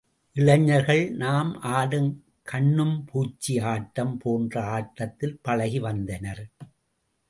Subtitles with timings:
[0.35, 2.09] இளைஞர்கள் நாம் ஆடும்
[2.51, 6.43] கண்ணும்பூச்சி ஆட்டம் போன்ற ஆட்டத்தில் பழகி வந்தனர்.